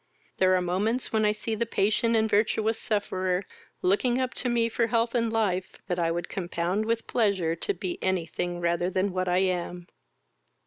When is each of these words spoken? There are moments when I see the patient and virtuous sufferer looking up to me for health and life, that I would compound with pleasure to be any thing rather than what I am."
There 0.39 0.55
are 0.55 0.63
moments 0.63 1.13
when 1.13 1.25
I 1.25 1.31
see 1.31 1.53
the 1.53 1.67
patient 1.67 2.15
and 2.15 2.27
virtuous 2.27 2.79
sufferer 2.79 3.43
looking 3.83 4.19
up 4.19 4.33
to 4.41 4.49
me 4.49 4.67
for 4.67 4.87
health 4.87 5.13
and 5.13 5.31
life, 5.31 5.73
that 5.85 5.99
I 5.99 6.09
would 6.09 6.27
compound 6.27 6.85
with 6.85 7.05
pleasure 7.05 7.55
to 7.57 7.73
be 7.75 8.01
any 8.01 8.25
thing 8.25 8.59
rather 8.59 8.89
than 8.89 9.11
what 9.13 9.27
I 9.27 9.37
am." 9.43 9.85